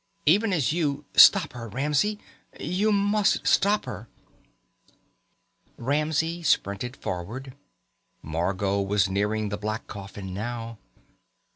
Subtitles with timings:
[0.25, 2.17] Even as you stop her, Ramsey.
[2.59, 4.07] You must stop her!"
[5.77, 7.53] Ramsey sprinted forward.
[8.23, 10.79] Margot was nearing the black coffin now.